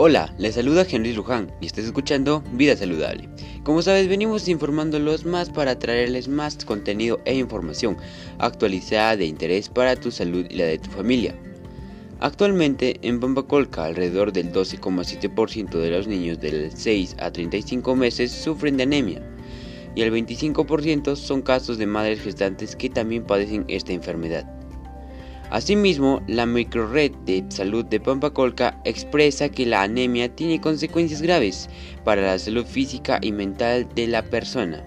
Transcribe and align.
Hola, 0.00 0.32
les 0.38 0.54
saluda 0.54 0.86
Henry 0.88 1.12
Luján 1.12 1.50
y 1.60 1.66
estás 1.66 1.84
escuchando 1.84 2.44
Vida 2.52 2.76
Saludable. 2.76 3.28
Como 3.64 3.82
sabes, 3.82 4.06
venimos 4.06 4.46
informándolos 4.46 5.24
más 5.24 5.50
para 5.50 5.76
traerles 5.76 6.28
más 6.28 6.64
contenido 6.64 7.18
e 7.24 7.34
información 7.34 7.96
actualizada 8.38 9.16
de 9.16 9.26
interés 9.26 9.68
para 9.68 9.96
tu 9.96 10.12
salud 10.12 10.46
y 10.48 10.54
la 10.54 10.66
de 10.66 10.78
tu 10.78 10.88
familia. 10.90 11.34
Actualmente 12.20 13.00
en 13.02 13.18
Pampacolca 13.18 13.86
alrededor 13.86 14.32
del 14.32 14.52
12,7% 14.52 15.80
de 15.80 15.90
los 15.90 16.06
niños 16.06 16.38
de 16.38 16.70
6 16.72 17.16
a 17.18 17.32
35 17.32 17.96
meses 17.96 18.30
sufren 18.30 18.76
de 18.76 18.84
anemia 18.84 19.20
y 19.96 20.02
el 20.02 20.12
25% 20.12 21.16
son 21.16 21.42
casos 21.42 21.76
de 21.76 21.86
madres 21.86 22.20
gestantes 22.20 22.76
que 22.76 22.88
también 22.88 23.24
padecen 23.24 23.64
esta 23.66 23.92
enfermedad. 23.92 24.57
Asimismo, 25.50 26.20
la 26.26 26.44
microred 26.44 27.12
de 27.24 27.42
salud 27.48 27.82
de 27.86 28.00
Pampacolca 28.00 28.78
expresa 28.84 29.48
que 29.48 29.64
la 29.64 29.82
anemia 29.82 30.28
tiene 30.28 30.60
consecuencias 30.60 31.22
graves 31.22 31.70
para 32.04 32.20
la 32.20 32.38
salud 32.38 32.66
física 32.66 33.18
y 33.22 33.32
mental 33.32 33.88
de 33.94 34.08
la 34.08 34.22
persona, 34.22 34.84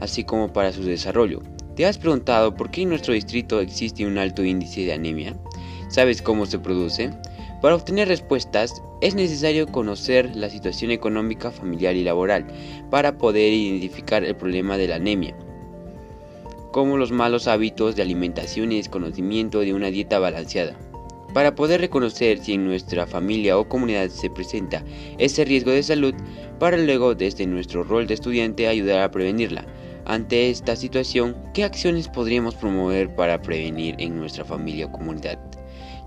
así 0.00 0.22
como 0.22 0.52
para 0.52 0.72
su 0.72 0.82
desarrollo. 0.82 1.40
¿Te 1.76 1.86
has 1.86 1.96
preguntado 1.96 2.54
por 2.54 2.70
qué 2.70 2.82
en 2.82 2.90
nuestro 2.90 3.14
distrito 3.14 3.60
existe 3.60 4.04
un 4.04 4.18
alto 4.18 4.44
índice 4.44 4.82
de 4.82 4.92
anemia? 4.92 5.34
¿Sabes 5.88 6.20
cómo 6.20 6.44
se 6.44 6.58
produce? 6.58 7.10
Para 7.62 7.76
obtener 7.76 8.08
respuestas 8.08 8.82
es 9.00 9.14
necesario 9.14 9.66
conocer 9.66 10.36
la 10.36 10.50
situación 10.50 10.90
económica, 10.90 11.50
familiar 11.50 11.96
y 11.96 12.04
laboral 12.04 12.46
para 12.90 13.16
poder 13.16 13.50
identificar 13.50 14.24
el 14.24 14.36
problema 14.36 14.76
de 14.76 14.88
la 14.88 14.96
anemia 14.96 15.34
como 16.72 16.96
los 16.96 17.12
malos 17.12 17.46
hábitos 17.46 17.94
de 17.94 18.02
alimentación 18.02 18.72
y 18.72 18.78
desconocimiento 18.78 19.60
de 19.60 19.74
una 19.74 19.88
dieta 19.88 20.18
balanceada. 20.18 20.76
Para 21.32 21.54
poder 21.54 21.80
reconocer 21.80 22.38
si 22.38 22.54
en 22.54 22.66
nuestra 22.66 23.06
familia 23.06 23.56
o 23.58 23.68
comunidad 23.68 24.08
se 24.08 24.28
presenta 24.28 24.84
ese 25.18 25.44
riesgo 25.44 25.70
de 25.70 25.82
salud, 25.82 26.14
para 26.58 26.76
luego 26.76 27.14
desde 27.14 27.46
nuestro 27.46 27.84
rol 27.84 28.06
de 28.06 28.14
estudiante 28.14 28.68
ayudar 28.68 29.00
a 29.00 29.10
prevenirla. 29.10 29.64
Ante 30.04 30.50
esta 30.50 30.74
situación, 30.74 31.36
¿qué 31.54 31.64
acciones 31.64 32.08
podríamos 32.08 32.54
promover 32.54 33.14
para 33.14 33.40
prevenir 33.40 33.94
en 33.98 34.16
nuestra 34.16 34.44
familia 34.44 34.86
o 34.86 34.92
comunidad? 34.92 35.38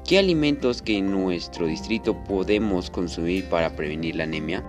¿Qué 0.06 0.20
alimentos 0.20 0.82
que 0.82 0.98
en 0.98 1.12
nuestro 1.12 1.66
distrito 1.66 2.16
podemos 2.26 2.92
consumir 2.92 3.46
para 3.46 3.76
prevenir 3.76 4.18
la 4.18 4.26
anemia? 4.26 4.64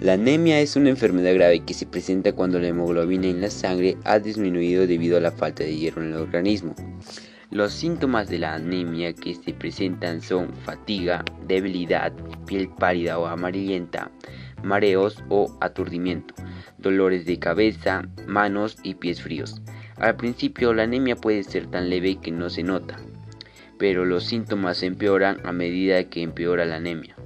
La 0.00 0.12
anemia 0.12 0.60
es 0.60 0.76
una 0.76 0.90
enfermedad 0.90 1.32
grave 1.32 1.60
que 1.60 1.72
se 1.72 1.86
presenta 1.86 2.34
cuando 2.34 2.58
la 2.58 2.68
hemoglobina 2.68 3.28
en 3.28 3.40
la 3.40 3.48
sangre 3.48 3.96
ha 4.04 4.18
disminuido 4.18 4.86
debido 4.86 5.16
a 5.16 5.20
la 5.20 5.32
falta 5.32 5.64
de 5.64 5.74
hierro 5.74 6.02
en 6.02 6.08
el 6.08 6.18
organismo. 6.18 6.74
Los 7.50 7.72
síntomas 7.72 8.28
de 8.28 8.38
la 8.38 8.54
anemia 8.54 9.14
que 9.14 9.34
se 9.34 9.54
presentan 9.54 10.20
son 10.20 10.52
fatiga, 10.52 11.24
debilidad, 11.46 12.12
piel 12.44 12.68
pálida 12.68 13.18
o 13.18 13.24
amarillenta, 13.24 14.10
mareos 14.62 15.24
o 15.30 15.56
aturdimiento, 15.62 16.34
dolores 16.76 17.24
de 17.24 17.38
cabeza, 17.38 18.06
manos 18.26 18.76
y 18.82 18.96
pies 18.96 19.22
fríos. 19.22 19.62
Al 19.96 20.16
principio 20.16 20.74
la 20.74 20.82
anemia 20.82 21.16
puede 21.16 21.42
ser 21.42 21.68
tan 21.68 21.88
leve 21.88 22.16
que 22.20 22.32
no 22.32 22.50
se 22.50 22.62
nota, 22.62 22.98
pero 23.78 24.04
los 24.04 24.24
síntomas 24.24 24.82
empeoran 24.82 25.38
a 25.46 25.52
medida 25.52 26.10
que 26.10 26.20
empeora 26.20 26.66
la 26.66 26.76
anemia. 26.76 27.16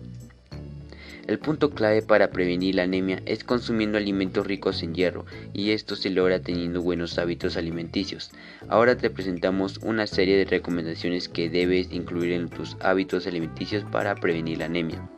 El 1.31 1.39
punto 1.39 1.71
clave 1.71 2.03
para 2.03 2.33
prevenir 2.33 2.75
la 2.75 2.83
anemia 2.83 3.23
es 3.25 3.45
consumiendo 3.45 3.97
alimentos 3.97 4.45
ricos 4.45 4.83
en 4.83 4.97
hierro 4.97 5.27
y 5.53 5.71
esto 5.71 5.95
se 5.95 6.11
logra 6.11 6.41
teniendo 6.41 6.83
buenos 6.83 7.21
hábitos 7.21 7.57
alimenticios. 7.57 8.33
Ahora 8.67 8.97
te 8.97 9.11
presentamos 9.11 9.79
una 9.79 10.09
serie 10.09 10.37
de 10.37 10.45
recomendaciones 10.45 11.29
que 11.29 11.49
debes 11.49 11.93
incluir 11.93 12.33
en 12.33 12.49
tus 12.49 12.77
hábitos 12.81 13.29
alimenticios 13.29 13.85
para 13.93 14.17
prevenir 14.17 14.59
la 14.59 14.65
anemia. 14.65 15.09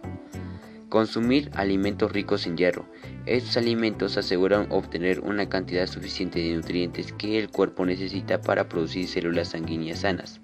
Consumir 0.91 1.49
alimentos 1.55 2.13
ricos 2.13 2.47
en 2.47 2.59
hierro. 2.59 2.85
Estos 3.25 3.57
alimentos 3.57 4.19
aseguran 4.19 4.67
obtener 4.69 5.21
una 5.21 5.49
cantidad 5.49 5.87
suficiente 5.87 6.41
de 6.41 6.55
nutrientes 6.57 7.15
que 7.15 7.39
el 7.39 7.49
cuerpo 7.49 7.87
necesita 7.87 8.43
para 8.43 8.69
producir 8.69 9.09
células 9.09 9.49
sanguíneas 9.49 10.01
sanas. 10.01 10.43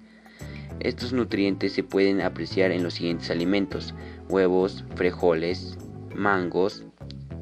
Estos 0.79 1.11
nutrientes 1.11 1.73
se 1.73 1.83
pueden 1.83 2.21
apreciar 2.21 2.71
en 2.71 2.83
los 2.83 2.95
siguientes 2.95 3.29
alimentos: 3.29 3.93
huevos, 4.29 4.85
frijoles, 4.95 5.77
mangos, 6.15 6.85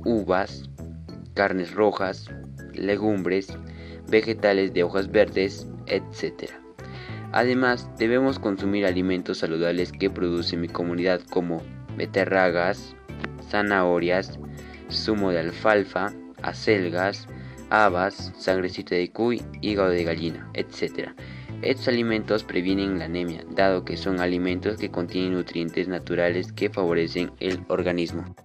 uvas, 0.05 0.69
carnes 1.35 1.73
rojas, 1.73 2.31
legumbres, 2.73 3.47
vegetales 4.09 4.73
de 4.73 4.83
hojas 4.83 5.11
verdes, 5.11 5.67
etc. 5.85 6.51
Además, 7.31 7.89
debemos 7.99 8.39
consumir 8.39 8.85
alimentos 8.85 9.39
saludables 9.39 9.91
que 9.91 10.09
produce 10.09 10.57
mi 10.57 10.67
comunidad 10.67 11.21
como 11.29 11.61
beterragas, 11.95 12.95
zanahorias, 13.49 14.39
zumo 14.89 15.31
de 15.31 15.41
alfalfa, 15.41 16.11
acelgas, 16.41 17.27
habas, 17.69 18.33
sangrecita 18.37 18.95
de 18.95 19.11
cuy, 19.11 19.43
hígado 19.61 19.89
de 19.89 20.03
gallina, 20.03 20.49
etc 20.53 21.11
estos 21.61 21.87
alimentos 21.87 22.43
previenen 22.43 22.99
la 22.99 23.05
anemia, 23.05 23.43
dado 23.55 23.83
que 23.83 23.97
son 23.97 24.19
alimentos 24.19 24.77
que 24.77 24.91
contienen 24.91 25.33
nutrientes 25.33 25.87
naturales 25.87 26.51
que 26.51 26.69
favorecen 26.69 27.31
el 27.39 27.59
organismo. 27.67 28.35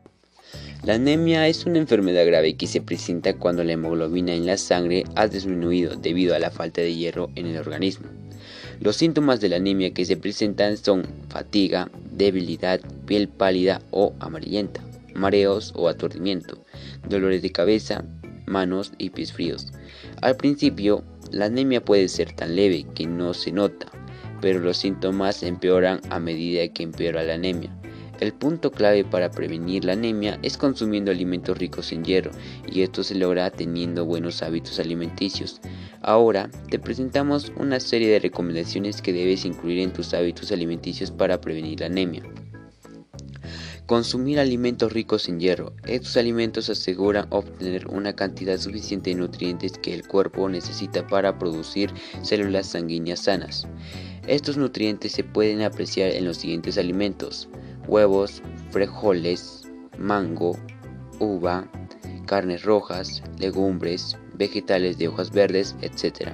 La 0.85 0.95
anemia 0.95 1.47
es 1.47 1.65
una 1.65 1.79
enfermedad 1.79 2.27
grave 2.27 2.57
que 2.57 2.67
se 2.67 2.81
presenta 2.81 3.35
cuando 3.35 3.63
la 3.63 3.73
hemoglobina 3.73 4.35
en 4.35 4.47
la 4.47 4.57
sangre 4.57 5.05
ha 5.15 5.29
disminuido 5.29 5.95
debido 5.95 6.35
a 6.35 6.39
la 6.39 6.51
falta 6.51 6.81
de 6.81 6.95
hierro 6.95 7.31
en 7.37 7.47
el 7.47 7.59
organismo. 7.59 8.09
Los 8.81 8.97
síntomas 8.97 9.41
de 9.41 9.49
la 9.49 9.57
anemia 9.57 9.95
que 9.95 10.05
se 10.05 10.17
presentan 10.17 10.77
son 10.77 11.07
fatiga, 11.29 11.89
debilidad, 12.11 12.81
piel 13.07 13.29
pálida 13.29 13.81
o 13.93 14.13
amarillenta, 14.19 14.83
mareos 15.15 15.73
o 15.77 15.89
aturdimiento, 15.89 16.65
dolores 17.09 17.43
de 17.43 17.53
cabeza, 17.53 18.05
manos 18.47 18.93
y 18.99 19.11
pies 19.11 19.33
fríos. 19.33 19.69
Al 20.21 20.37
principio, 20.37 21.05
la 21.33 21.47
anemia 21.47 21.85
puede 21.85 22.09
ser 22.09 22.33
tan 22.33 22.55
leve 22.55 22.87
que 22.95 23.07
no 23.07 23.33
se 23.35 23.53
nota, 23.53 23.87
pero 24.41 24.61
los 24.61 24.77
síntomas 24.77 25.43
empeoran 25.43 26.01
a 26.11 26.19
medida 26.19 26.69
que 26.69 26.83
empeora 26.83 27.23
la 27.23 27.35
anemia. 27.35 27.75
El 28.21 28.33
punto 28.35 28.71
clave 28.71 29.03
para 29.03 29.31
prevenir 29.31 29.85
la 29.85 29.95
anemia 29.95 30.39
es 30.43 30.57
consumiendo 30.57 31.11
alimentos 31.11 31.59
ricos 31.59 31.91
en 31.91 32.05
hierro 32.05 32.31
y 32.71 32.83
esto 32.83 33.03
se 33.03 33.17
logra 33.17 33.51
teniendo 33.51 34.05
buenos 34.05 34.43
hábitos 34.43 34.79
alimenticios. 34.79 35.61
Ahora 36.03 36.51
te 36.71 36.79
presentamos 36.79 37.51
una 37.57 37.81
serie 37.81 38.09
de 38.09 38.21
recomendaciones 38.21 39.03
que 39.03 39.13
debes 39.13 39.45
incluir 39.45 39.81
en 39.81 39.93
tus 39.93 40.15
hábitos 40.15 40.53
alimenticios 40.53 41.11
para 41.11 41.41
prevenir 41.41 41.81
la 41.81 41.87
anemia. 41.87 42.23
Consumir 43.93 44.41
alimentos 44.41 44.91
ricos 44.91 45.29
en 45.29 45.39
hierro. 45.39 45.75
Estos 45.85 46.17
alimentos 46.17 46.71
aseguran 46.71 47.27
obtener 47.29 47.87
una 47.89 48.15
cantidad 48.15 48.57
suficiente 48.57 49.11
de 49.11 49.17
nutrientes 49.17 49.73
que 49.73 49.93
el 49.93 50.09
cuerpo 50.09 50.49
necesita 50.49 51.07
para 51.07 51.39
producir 51.39 51.93
células 52.23 52.69
sanguíneas 52.69 53.25
sanas. 53.25 53.69
Estos 54.27 54.57
nutrientes 54.57 55.13
se 55.13 55.25
pueden 55.25 55.61
apreciar 55.61 56.09
en 56.13 56.25
los 56.25 56.39
siguientes 56.39 56.79
alimentos: 56.79 57.51
huevos, 57.87 58.41
frijoles, 58.71 59.65
mango, 59.99 60.59
uva, 61.19 61.71
carnes 62.25 62.63
rojas, 62.63 63.23
legumbres, 63.39 64.17
vegetales 64.39 64.97
de 64.97 65.09
hojas 65.09 65.31
verdes, 65.31 65.77
etc. 65.83 66.31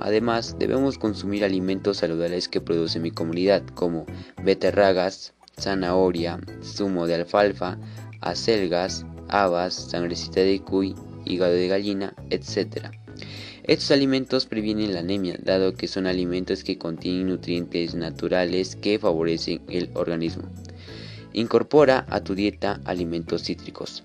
Además, 0.00 0.56
debemos 0.58 0.96
consumir 0.96 1.44
alimentos 1.44 1.98
saludables 1.98 2.48
que 2.48 2.62
produce 2.62 3.00
mi 3.00 3.10
comunidad, 3.10 3.62
como 3.74 4.06
beterragas, 4.42 5.34
zanahoria, 5.58 6.38
zumo 6.62 7.06
de 7.06 7.14
alfalfa, 7.14 7.78
acelgas, 8.20 9.06
habas, 9.28 9.74
sangrecita 9.74 10.40
de 10.40 10.60
cuy, 10.60 10.94
hígado 11.24 11.54
de 11.54 11.68
gallina, 11.68 12.14
etc. 12.28 12.90
Estos 13.64 13.90
alimentos 13.90 14.44
previenen 14.44 14.92
la 14.92 15.00
anemia, 15.00 15.38
dado 15.42 15.74
que 15.74 15.88
son 15.88 16.06
alimentos 16.06 16.62
que 16.62 16.76
contienen 16.76 17.28
nutrientes 17.28 17.94
naturales 17.94 18.76
que 18.76 18.98
favorecen 18.98 19.62
el 19.68 19.90
organismo. 19.94 20.44
Incorpora 21.32 22.06
a 22.10 22.20
tu 22.20 22.34
dieta 22.34 22.80
alimentos 22.84 23.44
cítricos. 23.44 24.04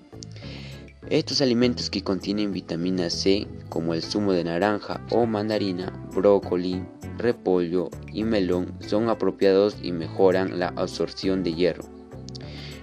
Estos 1.10 1.42
alimentos 1.42 1.90
que 1.90 2.02
contienen 2.02 2.54
vitamina 2.54 3.10
C, 3.10 3.46
como 3.68 3.94
el 3.94 4.02
zumo 4.02 4.32
de 4.32 4.46
naranja 4.46 5.06
o 5.12 5.26
mandarina, 5.26 5.92
brócoli, 6.16 6.82
repollo 7.22 7.90
y 8.12 8.24
melón 8.24 8.74
son 8.80 9.10
apropiados 9.10 9.78
y 9.82 9.92
mejoran 9.92 10.60
la 10.60 10.70
absorción 10.76 11.44
de 11.44 11.54
hierro. 11.54 11.84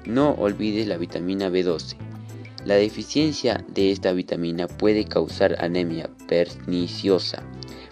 No 0.07 0.31
olvides 0.33 0.87
la 0.87 0.97
vitamina 0.97 1.51
B12. 1.51 1.97
La 2.65 2.75
deficiencia 2.75 3.65
de 3.69 3.93
esta 3.93 4.13
vitamina 4.13 4.67
puede 4.67 5.05
causar 5.05 5.57
anemia 5.63 6.11
perniciosa. 6.29 7.43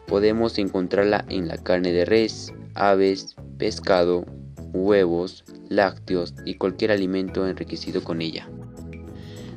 Podemos 0.06 0.58
encontrarla 0.58 1.24
en 1.28 1.48
la 1.48 1.56
carne 1.56 1.92
de 1.92 2.04
res, 2.04 2.52
aves, 2.74 3.36
pescado, 3.58 4.24
huevos, 4.72 5.44
lácteos 5.68 6.34
y 6.44 6.54
cualquier 6.54 6.92
alimento 6.92 7.46
enriquecido 7.46 8.02
con 8.04 8.20
ella. 8.22 8.48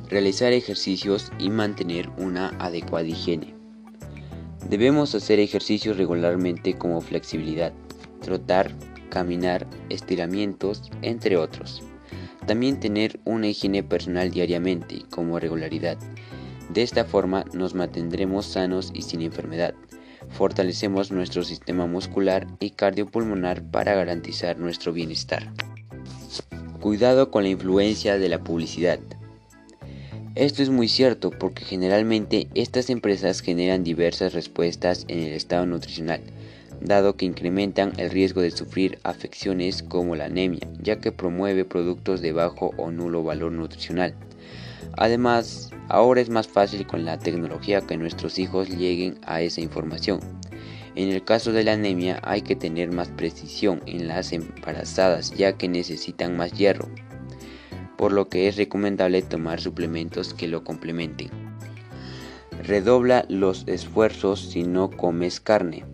Realizar 0.08 0.52
ejercicios 0.52 1.30
y 1.38 1.50
mantener 1.50 2.08
una 2.18 2.48
adecuada 2.58 3.06
higiene. 3.06 3.59
Debemos 4.70 5.16
hacer 5.16 5.40
ejercicios 5.40 5.96
regularmente 5.96 6.78
como 6.78 7.00
flexibilidad, 7.00 7.72
trotar, 8.22 8.70
caminar, 9.08 9.66
estiramientos, 9.88 10.92
entre 11.02 11.36
otros. 11.36 11.82
También 12.46 12.78
tener 12.78 13.18
una 13.24 13.48
higiene 13.48 13.82
personal 13.82 14.30
diariamente 14.30 15.02
como 15.10 15.40
regularidad. 15.40 15.98
De 16.72 16.82
esta 16.82 17.04
forma 17.04 17.44
nos 17.52 17.74
mantendremos 17.74 18.46
sanos 18.46 18.92
y 18.94 19.02
sin 19.02 19.22
enfermedad. 19.22 19.74
Fortalecemos 20.28 21.10
nuestro 21.10 21.42
sistema 21.42 21.88
muscular 21.88 22.46
y 22.60 22.70
cardiopulmonar 22.70 23.68
para 23.72 23.96
garantizar 23.96 24.56
nuestro 24.56 24.92
bienestar. 24.92 25.52
Cuidado 26.80 27.32
con 27.32 27.42
la 27.42 27.48
influencia 27.48 28.18
de 28.18 28.28
la 28.28 28.44
publicidad. 28.44 29.00
Esto 30.34 30.62
es 30.62 30.70
muy 30.70 30.88
cierto 30.88 31.30
porque 31.30 31.64
generalmente 31.64 32.48
estas 32.54 32.88
empresas 32.90 33.40
generan 33.40 33.84
diversas 33.84 34.32
respuestas 34.32 35.04
en 35.08 35.20
el 35.20 35.32
estado 35.32 35.66
nutricional 35.66 36.20
dado 36.80 37.16
que 37.16 37.26
incrementan 37.26 37.92
el 37.98 38.10
riesgo 38.10 38.40
de 38.40 38.50
sufrir 38.50 38.98
afecciones 39.04 39.82
como 39.82 40.16
la 40.16 40.26
anemia, 40.26 40.66
ya 40.80 40.96
que 40.96 41.12
promueve 41.12 41.64
productos 41.64 42.20
de 42.20 42.32
bajo 42.32 42.72
o 42.76 42.90
nulo 42.90 43.22
valor 43.22 43.52
nutricional. 43.52 44.14
Además, 44.96 45.70
ahora 45.88 46.20
es 46.20 46.30
más 46.30 46.48
fácil 46.48 46.86
con 46.86 47.04
la 47.04 47.18
tecnología 47.18 47.82
que 47.82 47.96
nuestros 47.96 48.38
hijos 48.38 48.68
lleguen 48.70 49.18
a 49.26 49.42
esa 49.42 49.60
información. 49.60 50.20
En 50.96 51.10
el 51.10 51.24
caso 51.24 51.52
de 51.52 51.62
la 51.62 51.74
anemia 51.74 52.18
hay 52.24 52.42
que 52.42 52.56
tener 52.56 52.90
más 52.90 53.08
precisión 53.08 53.80
en 53.86 54.08
las 54.08 54.32
embarazadas 54.32 55.32
ya 55.32 55.52
que 55.52 55.68
necesitan 55.68 56.36
más 56.36 56.52
hierro, 56.52 56.88
por 58.00 58.12
lo 58.12 58.30
que 58.30 58.48
es 58.48 58.56
recomendable 58.56 59.20
tomar 59.20 59.60
suplementos 59.60 60.32
que 60.32 60.48
lo 60.48 60.64
complementen. 60.64 61.28
Redobla 62.66 63.26
los 63.28 63.68
esfuerzos 63.68 64.40
si 64.40 64.62
no 64.62 64.90
comes 64.90 65.38
carne. 65.38 65.84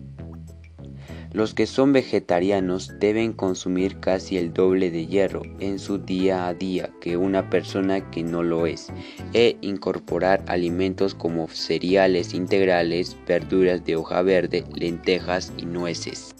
Los 1.33 1.53
que 1.53 1.65
son 1.65 1.91
vegetarianos 1.91 2.97
deben 2.97 3.33
consumir 3.33 3.99
casi 3.99 4.37
el 4.37 4.53
doble 4.53 4.89
de 4.89 5.05
hierro 5.05 5.41
en 5.59 5.79
su 5.79 5.97
día 5.97 6.47
a 6.47 6.53
día 6.53 6.91
que 7.01 7.17
una 7.17 7.49
persona 7.49 8.09
que 8.09 8.23
no 8.23 8.41
lo 8.41 8.67
es 8.67 8.87
e 9.33 9.57
incorporar 9.59 10.45
alimentos 10.47 11.13
como 11.13 11.49
cereales 11.49 12.33
integrales, 12.33 13.17
verduras 13.27 13.83
de 13.83 13.97
hoja 13.97 14.21
verde, 14.21 14.63
lentejas 14.73 15.51
y 15.57 15.65
nueces. 15.65 16.33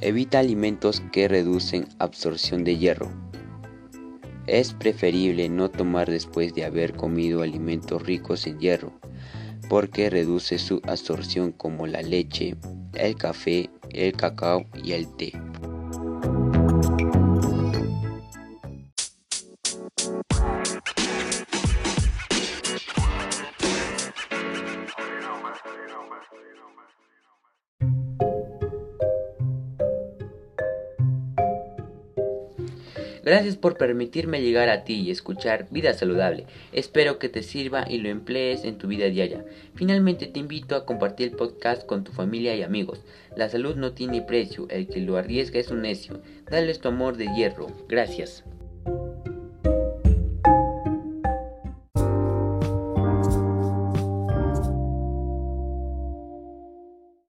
Evita 0.00 0.40
alimentos 0.40 1.04
que 1.12 1.28
reducen 1.28 1.86
absorción 2.00 2.64
de 2.64 2.78
hierro. 2.78 3.21
Es 4.46 4.72
preferible 4.72 5.48
no 5.48 5.70
tomar 5.70 6.10
después 6.10 6.54
de 6.54 6.64
haber 6.64 6.94
comido 6.94 7.42
alimentos 7.42 8.02
ricos 8.02 8.46
en 8.46 8.58
hierro, 8.58 8.92
porque 9.68 10.10
reduce 10.10 10.58
su 10.58 10.80
absorción 10.84 11.52
como 11.52 11.86
la 11.86 12.02
leche, 12.02 12.56
el 12.94 13.14
café, 13.14 13.70
el 13.90 14.12
cacao 14.12 14.66
y 14.82 14.92
el 14.92 15.06
té. 15.16 15.32
Gracias 33.24 33.56
por 33.56 33.76
permitirme 33.76 34.42
llegar 34.42 34.68
a 34.68 34.84
ti 34.84 34.94
y 34.94 35.10
escuchar 35.10 35.68
Vida 35.70 35.94
Saludable. 35.94 36.46
Espero 36.72 37.18
que 37.18 37.28
te 37.28 37.42
sirva 37.42 37.84
y 37.88 37.98
lo 37.98 38.08
emplees 38.08 38.64
en 38.64 38.78
tu 38.78 38.88
vida 38.88 39.06
diaria. 39.06 39.44
Finalmente 39.74 40.26
te 40.26 40.40
invito 40.40 40.74
a 40.74 40.84
compartir 40.84 41.28
el 41.28 41.36
podcast 41.36 41.86
con 41.86 42.02
tu 42.02 42.12
familia 42.12 42.56
y 42.56 42.62
amigos. 42.62 43.00
La 43.36 43.48
salud 43.48 43.76
no 43.76 43.92
tiene 43.92 44.22
precio, 44.22 44.66
el 44.70 44.88
que 44.88 45.00
lo 45.00 45.16
arriesga 45.16 45.60
es 45.60 45.70
un 45.70 45.82
necio. 45.82 46.20
Dales 46.50 46.80
tu 46.80 46.88
amor 46.88 47.16
de 47.16 47.28
hierro. 47.34 47.68
Gracias. 47.88 48.44